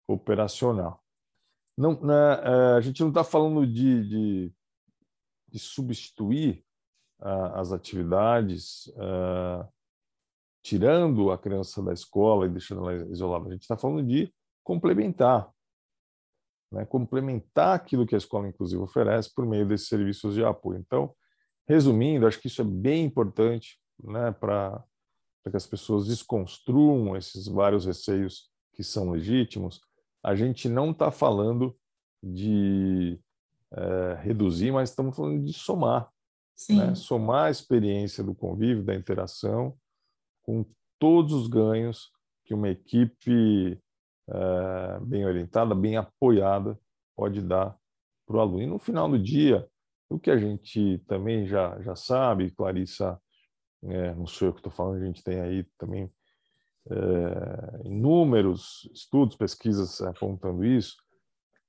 [0.07, 1.03] operacional
[1.77, 4.53] não, né, é, a gente não está falando de, de,
[5.49, 6.63] de substituir
[7.53, 9.65] as atividades, uh,
[10.61, 13.47] tirando a criança da escola e deixando ela isolada.
[13.47, 15.49] A gente está falando de complementar,
[16.69, 20.79] né, complementar aquilo que a escola inclusiva oferece por meio desses serviços de apoio.
[20.79, 21.15] Então,
[21.65, 24.83] resumindo, acho que isso é bem importante né, para
[25.51, 29.81] que as pessoas desconstruam esses vários receios que são legítimos
[30.23, 31.75] a gente não está falando
[32.23, 33.19] de
[33.71, 36.09] é, reduzir, mas estamos falando de somar.
[36.69, 36.95] Né?
[36.95, 39.75] Somar a experiência do convívio, da interação,
[40.43, 40.65] com
[40.97, 42.09] todos os ganhos
[42.45, 43.77] que uma equipe
[44.29, 46.79] é, bem orientada, bem apoiada,
[47.15, 47.75] pode dar
[48.25, 48.61] para o aluno.
[48.61, 49.67] E no final do dia,
[50.09, 53.19] o que a gente também já, já sabe, Clarissa,
[53.85, 56.11] é, não sou eu que estou falando, a gente tem aí também
[56.89, 60.97] é, inúmeros estudos, pesquisas apontando isso,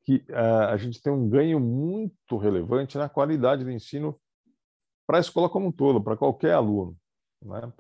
[0.05, 4.19] que é, a gente tem um ganho muito relevante na qualidade do ensino
[5.07, 6.97] para a escola como um todo, para qualquer aluno.
[7.43, 7.73] Né?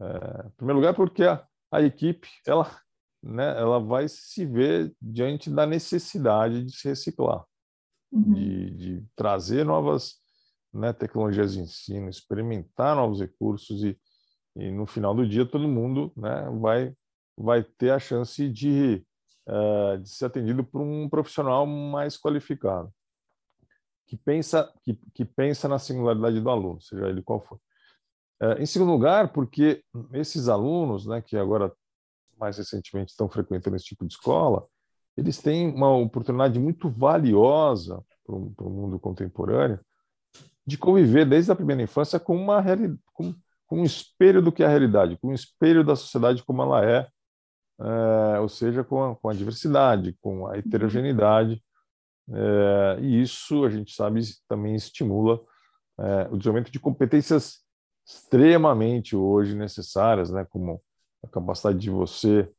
[0.00, 2.70] É, em primeiro lugar, porque a, a equipe ela,
[3.22, 7.44] né, ela vai se ver diante da necessidade de se reciclar,
[8.10, 8.32] uhum.
[8.32, 10.19] de, de, trazer novas
[10.72, 13.98] né, tecnologias de ensino, experimentar novos recursos e,
[14.56, 16.94] e no final do dia todo mundo né, vai,
[17.36, 19.04] vai ter a chance de,
[19.48, 22.92] uh, de ser atendido por um profissional mais qualificado,
[24.06, 27.60] que pensa, que, que pensa na singularidade do aluno, seja ele qual for.
[28.42, 31.72] Uh, em segundo lugar, porque esses alunos, né, que agora
[32.38, 34.66] mais recentemente estão frequentando esse tipo de escola,
[35.16, 39.78] eles têm uma oportunidade muito valiosa para o mundo contemporâneo
[40.66, 42.62] de conviver desde a primeira infância com uma
[43.12, 43.34] com,
[43.66, 46.84] com um espelho do que é a realidade, com um espelho da sociedade como ela
[46.84, 47.08] é
[47.80, 51.62] é, ou seja, com a, com a, diversidade, com a heterogeneidade,
[52.30, 55.40] é, e isso a gente sabe também estimula
[55.98, 57.60] é, o desenvolvimento de competências
[58.06, 60.80] extremamente hoje necessárias, né, como
[61.24, 62.50] a capacidade de você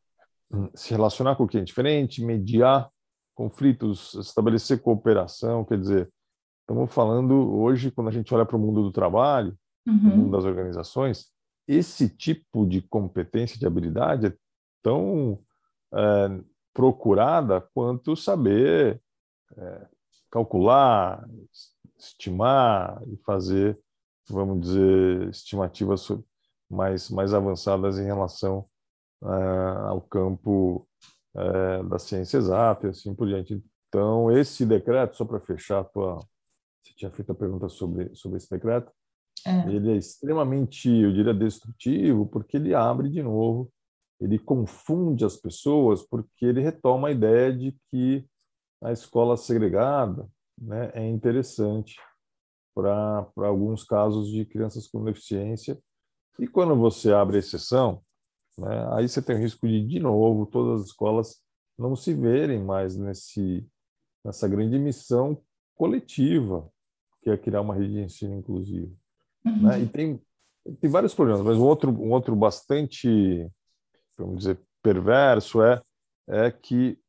[0.51, 2.89] hum, se relacionar com quem é diferente, mediar
[3.33, 6.11] conflitos, estabelecer cooperação, quer dizer,
[6.71, 9.93] estamos falando hoje, quando a gente olha para o mundo do trabalho, uhum.
[9.93, 11.27] no mundo das organizações,
[11.67, 14.33] esse tipo de competência, de habilidade é
[14.81, 15.39] tão
[15.93, 16.39] é,
[16.73, 19.01] procurada quanto saber
[19.55, 19.87] é,
[20.29, 21.27] calcular,
[21.97, 23.79] estimar e fazer,
[24.29, 26.07] vamos dizer, estimativas
[26.69, 28.65] mais, mais avançadas em relação
[29.23, 30.87] é, ao campo
[31.35, 33.63] é, da ciência exata e assim por diante.
[33.87, 36.19] Então, esse decreto, só para fechar a tua...
[36.83, 38.91] Você tinha feito a pergunta sobre, sobre esse decreto.
[39.45, 39.67] É.
[39.69, 43.71] Ele é extremamente, eu diria, destrutivo, porque ele abre de novo,
[44.19, 48.25] ele confunde as pessoas, porque ele retoma a ideia de que
[48.81, 51.95] a escola segregada né, é interessante
[52.73, 55.79] para alguns casos de crianças com deficiência.
[56.39, 58.01] E quando você abre exceção,
[58.57, 61.41] né, aí você tem o risco de, de novo, todas as escolas
[61.77, 63.67] não se verem mais nesse,
[64.23, 65.41] nessa grande missão
[65.81, 66.71] coletiva,
[67.23, 68.95] que é criar uma rede de ensino inclusivo.
[69.43, 69.63] Uhum.
[69.63, 69.81] Né?
[69.81, 70.21] E tem,
[70.79, 73.49] tem vários problemas, mas um outro, um outro bastante,
[74.15, 75.81] vamos dizer, perverso é,
[76.27, 76.99] é que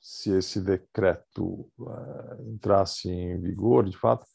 [0.00, 4.26] se esse decreto uh, entrasse em vigor, de fato,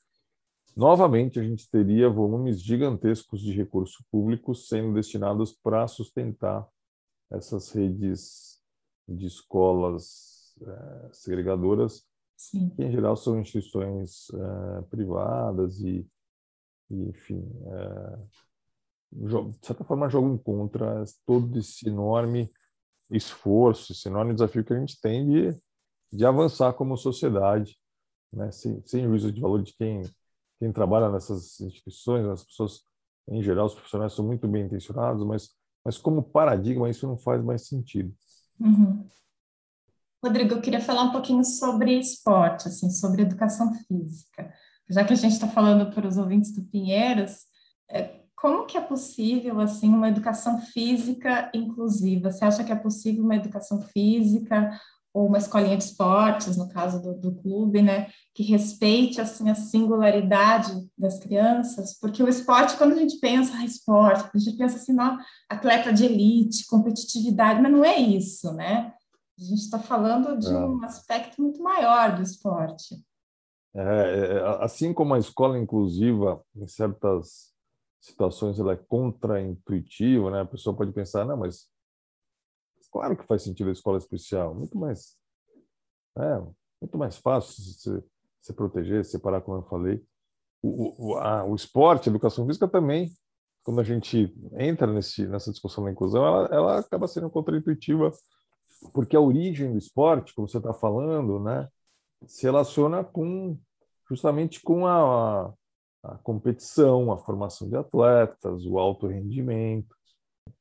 [0.78, 6.67] novamente a gente teria volumes gigantescos de recurso público sendo destinados para sustentar
[7.32, 8.62] essas redes
[9.08, 12.08] de escolas uh, segregadoras,
[12.39, 12.69] Sim.
[12.69, 16.08] que em geral são instituições uh, privadas e,
[16.89, 17.43] e enfim,
[19.12, 22.49] de certa forma jogam contra todo esse enorme
[23.12, 25.62] esforço, esse enorme desafio que a gente tem de,
[26.13, 27.78] de avançar como sociedade,
[28.32, 28.49] né?
[28.52, 30.04] sem, sem juízo de valor de quem,
[30.60, 32.84] quem trabalha nessas instituições, as pessoas,
[33.28, 35.49] em geral, os profissionais são muito bem intencionados, mas,
[35.84, 38.15] mas como paradigma isso não faz mais sentido.
[38.60, 39.06] Uhum.
[40.23, 44.53] Rodrigo, eu queria falar um pouquinho sobre esporte, assim, sobre educação física.
[44.89, 47.45] Já que a gente está falando para os ouvintes do Pinheiros,
[47.89, 52.32] é, como que é possível assim uma educação física inclusiva?
[52.32, 54.71] Você acha que é possível uma educação física
[55.13, 59.55] ou uma escolinha de esportes, no caso do, do clube, né, que respeite assim a
[59.55, 61.97] singularidade das crianças?
[61.99, 65.17] Porque o esporte, quando a gente pensa ah, esporte, a gente pensa assim, não,
[65.49, 68.93] atleta de elite, competitividade, mas não é isso, né?
[69.39, 70.58] A gente está falando de é.
[70.58, 72.95] um aspecto muito maior do esporte.
[73.73, 77.54] É, é, assim como a escola inclusiva, em certas
[78.02, 80.41] situações ela é contraintuitiva, né?
[80.41, 81.67] A pessoa pode pensar, não, mas
[82.91, 85.15] claro que faz sentido a escola especial, muito mais,
[86.17, 86.39] é,
[86.82, 88.04] muito mais fácil se,
[88.41, 90.04] se proteger, se separar, como eu falei.
[90.62, 93.10] O, o, a, o esporte, a educação física também,
[93.63, 98.12] quando a gente entra nesse, nessa discussão da inclusão, ela, ela acaba sendo contraintuitiva,
[98.94, 101.68] porque a origem do esporte, como você está falando, né,
[102.26, 103.58] se relaciona com
[104.10, 105.54] justamente com a,
[106.04, 109.96] a competição, a formação de atletas, o alto rendimento.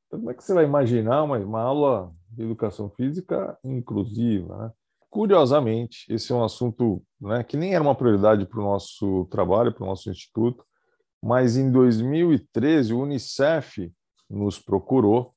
[0.07, 4.57] Então, como é que você vai imaginar uma, uma aula de educação física inclusiva?
[4.57, 4.73] Né?
[5.11, 9.73] Curiosamente, esse é um assunto né, que nem era uma prioridade para o nosso trabalho,
[9.73, 10.65] para o nosso instituto,
[11.23, 13.91] mas em 2013 o Unicef
[14.29, 15.35] nos procurou.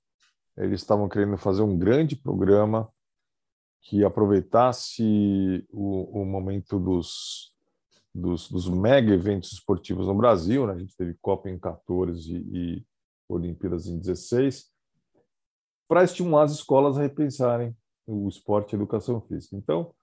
[0.58, 2.90] Eles estavam querendo fazer um grande programa
[3.82, 7.52] que aproveitasse o, o momento dos
[8.14, 10.74] dos, dos mega eventos esportivos no Brasil, né?
[10.74, 12.86] a gente teve Copa em 14 e
[13.28, 14.70] Olimpíadas em 16,
[15.88, 19.56] para estimular as escolas a repensarem o esporte e a educação física.
[19.56, 19.94] Então,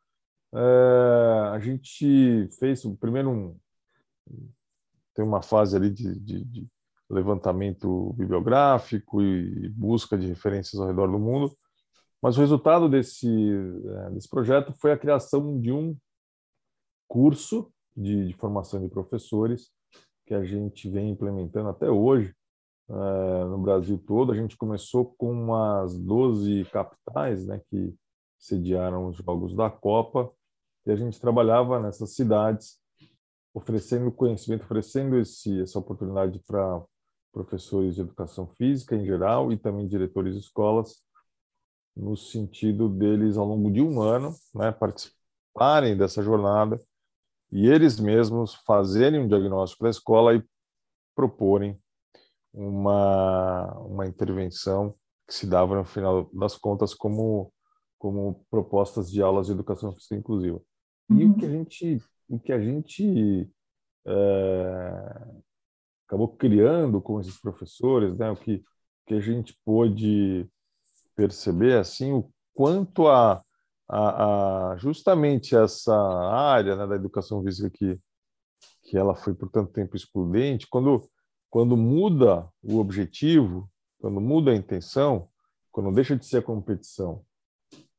[0.55, 3.59] é, a gente fez primeiro um,
[5.15, 6.67] tem uma fase ali de, de, de
[7.11, 11.55] levantamento bibliográfico e busca de referências ao redor do mundo,
[12.21, 15.97] mas o resultado desse, é, desse projeto foi a criação de um
[17.07, 19.71] curso de, de formação de professores
[20.27, 22.35] que a gente vem implementando até hoje
[22.91, 24.33] é, no Brasil todo.
[24.33, 27.95] A gente começou com umas 12 capitais né, que
[28.39, 30.31] sediaram os Jogos da Copa
[30.87, 32.79] e a gente trabalhava nessas cidades
[33.55, 36.83] oferecendo conhecimento, oferecendo esse, essa oportunidade para
[37.33, 41.05] professores de educação física em geral e também diretores de escolas,
[41.97, 46.79] no sentido deles, ao longo de um ano, né, participarem dessa jornada
[47.51, 50.45] e eles mesmos fazerem um diagnóstico da escola e
[51.15, 51.79] proporem
[52.53, 54.95] uma, uma intervenção
[55.27, 57.53] que se dava no final das contas como
[57.99, 60.63] como propostas de aulas de educação física inclusiva.
[61.11, 61.33] E uhum.
[61.33, 63.51] o que a gente o que a gente
[64.07, 65.27] é,
[66.09, 68.31] acabou criando com esses professores, né?
[68.31, 68.65] O que
[69.07, 70.47] que a gente pôde
[71.17, 73.43] perceber assim o quanto a,
[73.89, 77.99] a, a justamente essa área né, da educação física que
[78.83, 81.07] que ela foi por tanto tempo excludente, quando
[81.51, 85.29] quando muda o objetivo, quando muda a intenção,
[85.71, 87.25] quando deixa de ser competição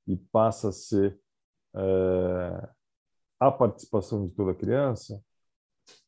[0.08, 1.20] e passa a ser
[1.76, 2.70] é,
[3.40, 5.24] a participação de toda criança,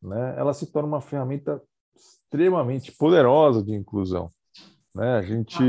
[0.01, 1.61] né, ela se torna uma ferramenta
[1.95, 4.29] extremamente poderosa de inclusão.
[4.95, 5.17] Né?
[5.17, 5.63] A gente,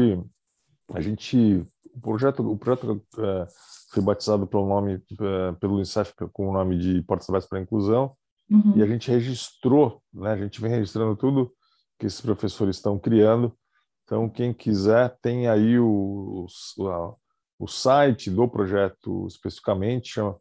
[0.92, 1.64] a gente,
[1.94, 3.46] o projeto, o projeto é,
[3.92, 7.62] foi batizado pelo nome, é, pelo Unicef com o nome de Portas Abertas para a
[7.62, 8.16] Inclusão,
[8.50, 8.74] uhum.
[8.76, 10.32] e a gente registrou, né?
[10.32, 11.52] A gente vem registrando tudo
[11.98, 13.56] que esses professores estão criando.
[14.04, 16.46] Então, quem quiser tem aí o,
[16.78, 17.16] o,
[17.58, 20.36] o site do projeto especificamente, chama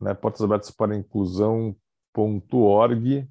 [0.00, 3.28] né, Portas Abertas para Inclusão.org.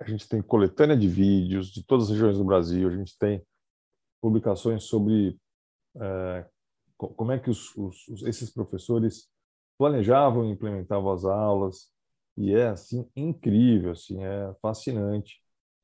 [0.00, 3.42] A gente tem coletânea de vídeos de todas as regiões do Brasil, a gente tem
[4.20, 5.38] publicações sobre
[5.96, 6.46] é,
[6.96, 9.28] como é que os, os, esses professores
[9.76, 11.88] planejavam e implementavam as aulas,
[12.36, 15.40] e é assim incrível, assim, é fascinante,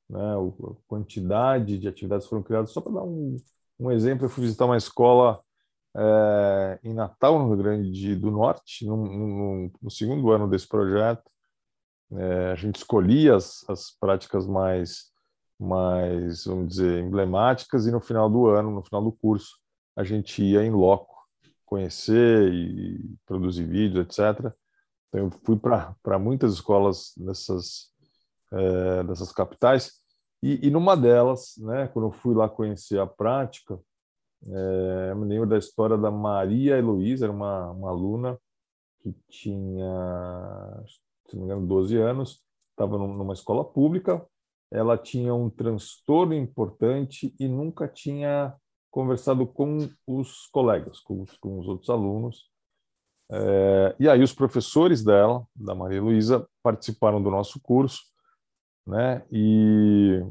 [0.08, 0.20] né?
[0.20, 2.70] A quantidade de atividades foram criadas.
[2.70, 3.36] Só para dar um,
[3.78, 5.42] um exemplo, eu fui visitar uma escola
[5.96, 11.30] é, em Natal, no Rio Grande do Norte, no, no, no segundo ano desse projeto.
[12.12, 15.10] É, a gente escolhia as, as práticas mais,
[15.58, 19.58] mais, vamos dizer, emblemáticas e no final do ano, no final do curso,
[19.96, 21.14] a gente ia em loco
[21.64, 24.52] conhecer e produzir vídeos, etc.
[25.08, 27.92] Então, eu fui para muitas escolas dessas,
[28.52, 30.04] é, dessas capitais
[30.44, 33.80] e, e numa delas, né, quando eu fui lá conhecer a prática,
[34.46, 38.38] é, eu me lembro da história da Maria Heloísa, era uma, uma aluna
[39.00, 40.84] que tinha,
[41.34, 44.24] se não me engano, 12 anos, estava numa escola pública,
[44.70, 48.54] ela tinha um transtorno importante e nunca tinha
[48.90, 52.48] conversado com os colegas, com os, com os outros alunos.
[53.30, 58.02] É, e aí os professores dela, da Maria Luísa, participaram do nosso curso,
[58.86, 59.24] né?
[59.32, 60.22] E,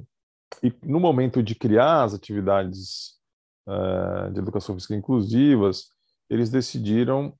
[0.62, 3.20] e no momento de criar as atividades
[3.68, 5.88] uh, de educação física inclusivas,
[6.30, 7.34] eles decidiram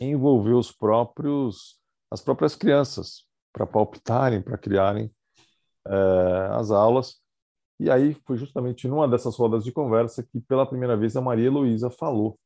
[0.00, 1.81] envolver os próprios,
[2.12, 5.06] as próprias crianças para palpitarem, para criarem
[5.86, 7.20] uh, as aulas.
[7.80, 11.46] E aí foi justamente numa dessas rodas de conversa que pela primeira vez a Maria
[11.46, 12.38] Heloísa falou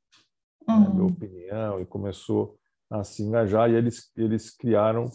[0.66, 0.80] uhum.
[0.80, 2.56] né, minha opinião e começou
[2.90, 5.10] a se engajar e eles eles criaram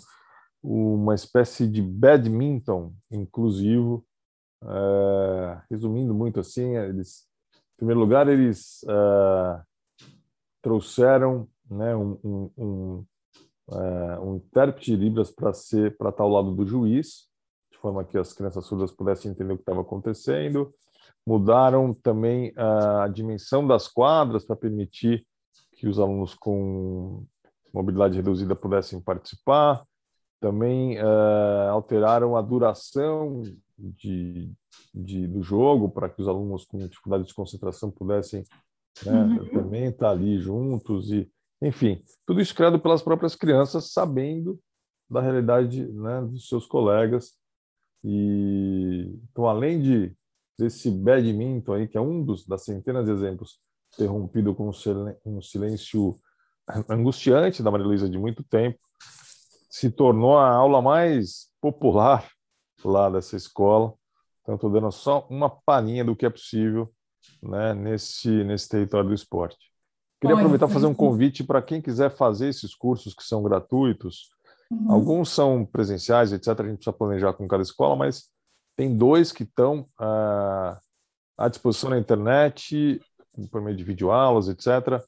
[0.61, 4.05] uma espécie de badminton inclusivo
[4.63, 7.25] é, resumindo muito assim eles
[7.81, 9.59] primeiro lugar, eles uh,
[10.61, 13.05] trouxeram né, um, um, um,
[13.71, 17.27] uh, um intérprete de Libras para ser para estar ao lado do juiz,
[17.71, 20.73] de forma que as crianças surdas pudessem entender o que estava acontecendo.
[21.25, 25.25] Mudaram também a dimensão das quadras para permitir
[25.73, 27.23] que os alunos com
[27.73, 29.83] mobilidade reduzida pudessem participar.
[30.39, 33.43] Também uh, alteraram a duração
[33.77, 34.51] de,
[34.93, 38.43] de, do jogo para que os alunos com dificuldade de concentração pudessem
[39.05, 39.49] né, uhum.
[39.49, 41.29] também estar ali juntos e
[41.61, 44.59] enfim tudo isso criado pelas próprias crianças sabendo
[45.09, 47.33] da realidade né, dos seus colegas
[48.03, 50.15] e então além de
[50.57, 53.59] desse badminton aí que é um dos das centenas de exemplos
[53.93, 54.69] interrompido com
[55.25, 56.15] um silêncio
[56.89, 58.79] angustiante da Maria Luísa de muito tempo
[59.71, 62.29] se tornou a aula mais popular
[62.83, 63.93] lá dessa escola.
[64.41, 66.93] Então, estou dando só uma palhinha do que é possível
[67.41, 69.70] né, nesse, nesse território do esporte.
[70.21, 74.29] Queria aproveitar e fazer um convite para quem quiser fazer esses cursos que são gratuitos.
[74.69, 74.91] Uhum.
[74.91, 76.47] Alguns são presenciais, etc.
[76.47, 78.29] A gente precisa planejar com cada escola, mas
[78.77, 80.79] tem dois que estão ah,
[81.35, 83.01] à disposição na internet,
[83.49, 85.03] por meio de videoaulas, etc.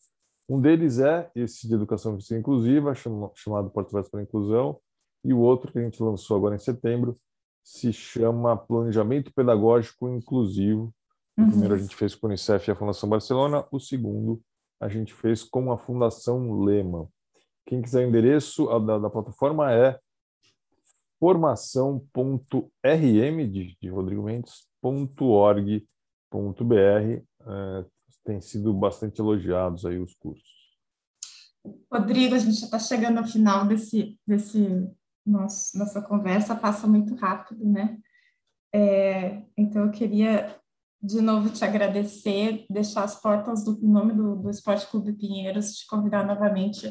[0.50, 2.96] Um deles é esse de educação física inclusiva,
[3.36, 4.80] chamado Português para a Inclusão,
[5.24, 7.16] e o outro que a gente lançou agora em setembro,
[7.64, 10.94] se chama Planejamento Pedagógico Inclusivo.
[11.38, 11.84] O primeiro a uhum.
[11.84, 14.42] gente fez com o Unicef e a Fundação Barcelona, o segundo
[14.84, 17.08] a gente fez com a Fundação Lema.
[17.66, 19.98] Quem quiser o endereço da, da plataforma é
[21.20, 22.02] formação.rm
[23.50, 25.74] de, de Rodrigo Mendes.org.br.
[26.76, 27.86] É,
[28.26, 30.52] tem sido bastante elogiados aí os cursos.
[31.90, 34.68] Rodrigo, a gente já está chegando ao final desse, desse
[35.26, 37.98] nosso, nossa conversa passa muito rápido, né?
[38.74, 40.60] É, então, eu queria
[41.04, 45.86] de novo te agradecer, deixar as portas do nome do, do Esporte Clube Pinheiros, te
[45.86, 46.90] convidar novamente.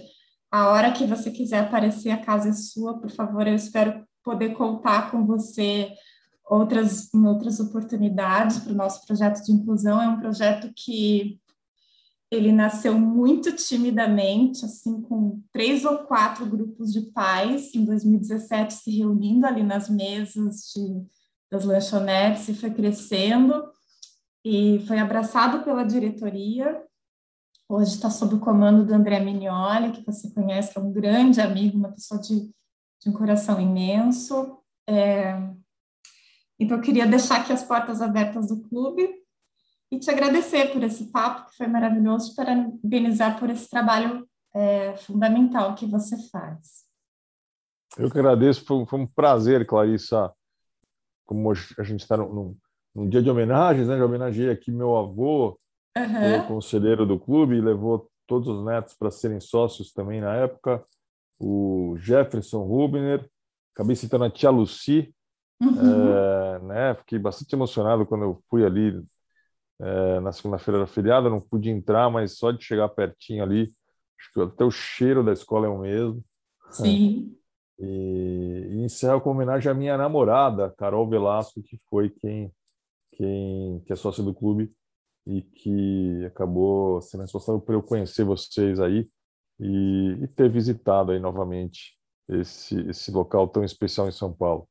[0.50, 3.46] A hora que você quiser aparecer, a casa é sua, por favor.
[3.46, 5.90] Eu espero poder contar com você
[6.46, 10.00] outras, em outras oportunidades para o nosso projeto de inclusão.
[10.00, 11.40] É um projeto que
[12.30, 18.90] ele nasceu muito timidamente, assim, com três ou quatro grupos de pais, em 2017, se
[18.90, 21.02] reunindo ali nas mesas de,
[21.50, 23.71] das lanchonetes, e foi crescendo,
[24.45, 26.84] e foi abraçado pela diretoria.
[27.68, 31.40] Hoje está sob o comando do André Mignoli, que você conhece, que é um grande
[31.40, 32.51] amigo, uma pessoa de,
[33.01, 34.59] de um coração imenso.
[34.88, 35.34] É...
[36.59, 39.09] Então, eu queria deixar aqui as portas abertas do clube
[39.90, 45.74] e te agradecer por esse papo, que foi maravilhoso, parabenizar por esse trabalho é, fundamental
[45.74, 46.84] que você faz.
[47.97, 50.32] Eu que agradeço, foi, um prazer, Clarissa.
[51.26, 52.57] Como a gente está num,
[52.95, 53.99] num, dia de homenagens, né?
[53.99, 55.59] Eu homenageei aqui meu avô,
[55.97, 56.47] uhum.
[56.47, 60.82] conselheiro do clube, levou todos os netos para serem sócios também na época.
[61.40, 63.28] O Jefferson Rubner,
[63.74, 65.14] acabei citando a tia Lucy,
[65.61, 66.12] uhum.
[66.12, 66.95] é, né?
[66.95, 69.03] Fiquei bastante emocionado quando eu fui ali
[69.82, 74.32] é, na segunda-feira era feriado, não pude entrar, mas só de chegar pertinho ali, acho
[74.32, 76.24] que até o cheiro da escola é o mesmo.
[76.70, 77.36] Sim.
[77.84, 82.53] E, e encerro com homenagem à minha namorada, Carol Velasco, que foi quem,
[83.12, 84.72] quem que é sócia do clube
[85.26, 89.06] e que acabou sendo responsável por eu conhecer vocês aí
[89.60, 91.96] e, e ter visitado aí novamente
[92.28, 94.68] esse, esse local tão especial em São Paulo.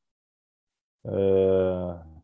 [1.06, 1.12] É,